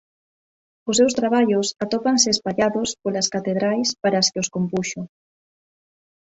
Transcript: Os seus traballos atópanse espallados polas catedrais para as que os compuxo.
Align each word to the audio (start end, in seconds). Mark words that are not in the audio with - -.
Os 0.89 0.95
seus 0.99 1.13
traballos 1.19 1.67
atópanse 1.83 2.27
espallados 2.31 2.89
polas 3.03 3.27
catedrais 3.35 3.87
para 4.01 4.17
as 4.21 4.29
que 4.31 4.41
os 4.43 4.51
compuxo. 4.55 5.01